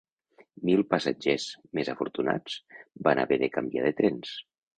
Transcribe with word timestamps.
Mil 0.69 0.79
passatgers, 0.93 1.45
més 1.81 1.91
afortunats, 1.93 2.57
van 3.09 3.23
haver 3.27 3.39
de 3.45 3.53
canviar 3.61 3.87
de 3.91 3.95
trens. 4.03 4.35